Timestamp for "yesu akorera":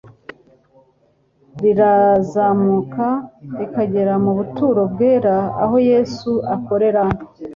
5.91-7.03